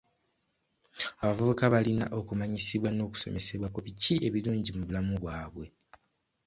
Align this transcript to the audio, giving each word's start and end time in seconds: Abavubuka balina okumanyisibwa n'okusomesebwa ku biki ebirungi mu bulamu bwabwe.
Abavubuka 1.21 1.63
balina 1.73 2.05
okumanyisibwa 2.19 2.89
n'okusomesebwa 2.93 3.67
ku 3.73 3.79
biki 3.85 4.13
ebirungi 4.27 4.69
mu 4.77 4.83
bulamu 4.87 5.13
bwabwe. 5.21 5.65